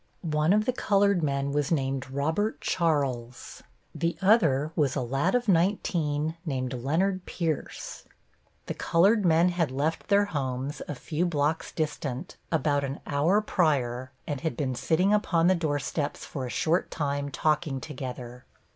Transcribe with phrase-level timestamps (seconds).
[0.23, 3.61] One of the colored men was named Robert Charles,
[3.93, 8.05] the other was a lad of nineteen named Leonard Pierce.
[8.65, 14.09] The colored men had left their homes, a few blocks distant, about an hour prior,
[14.25, 18.45] and had been sitting upon the doorsteps for a short time talking together.